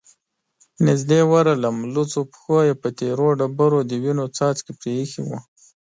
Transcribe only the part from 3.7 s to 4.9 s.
د وينو څاڅکې